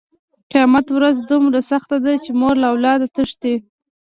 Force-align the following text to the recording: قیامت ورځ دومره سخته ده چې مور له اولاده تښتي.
قیامت 0.51 0.87
ورځ 0.93 1.15
دومره 1.29 1.59
سخته 1.71 1.97
ده 2.05 2.13
چې 2.23 2.31
مور 2.39 2.55
له 2.61 2.67
اولاده 2.73 3.07
تښتي. 3.15 3.55